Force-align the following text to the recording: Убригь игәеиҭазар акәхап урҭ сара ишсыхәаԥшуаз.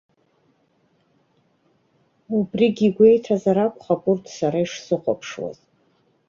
Убригь 2.37 2.81
игәеиҭазар 2.87 3.57
акәхап 3.65 4.03
урҭ 4.11 4.25
сара 4.37 4.59
ишсыхәаԥшуаз. 4.63 5.57